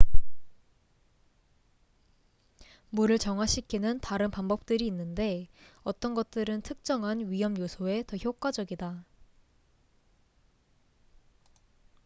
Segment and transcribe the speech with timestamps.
[2.89, 5.47] 물을 정화시키는 다른 방법들이 있는데
[5.83, 9.05] 어떤 것들은 특정한 위험요소에 더 효과적이다